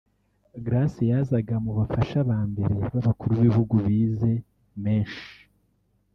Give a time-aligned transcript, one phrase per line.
[0.65, 4.31] Grace yazaga mu bafasha ba mbere b’abakuru b’ibihugu bize
[4.83, 5.25] menshi